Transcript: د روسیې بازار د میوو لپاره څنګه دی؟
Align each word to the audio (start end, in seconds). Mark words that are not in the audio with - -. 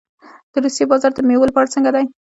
د 0.51 0.53
روسیې 0.63 0.85
بازار 0.91 1.11
د 1.15 1.19
میوو 1.27 1.49
لپاره 1.49 1.71
څنګه 1.73 1.89
دی؟ 1.95 2.05